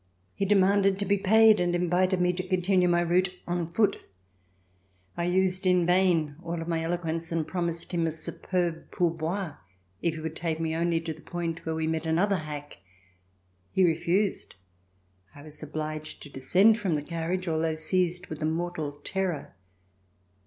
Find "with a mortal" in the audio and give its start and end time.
18.25-19.01